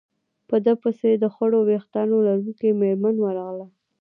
په 0.49 0.55
ده 0.65 0.73
پسې 0.81 1.09
د 1.17 1.25
خړو 1.33 1.59
ورېښتانو 1.63 2.15
لرونکې 2.27 2.69
مېرمن 2.81 3.15
ورغله. 3.21 3.65